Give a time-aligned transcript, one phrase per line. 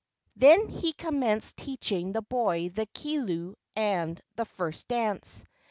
[0.35, 5.45] Then he commenced teaching the boy the kilu and the first dance.